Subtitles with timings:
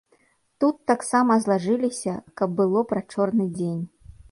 [0.63, 3.81] Тут таксама злажыліся, каб было пра чорны дзень.